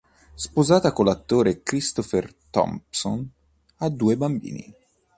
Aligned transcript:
Sposata 0.33 0.93
con 0.93 1.05
l'attore 1.05 1.61
Christopher 1.61 2.33
Thompson, 2.49 3.23
ha 3.75 3.89
due 3.89 4.17
bambini. 4.17 4.73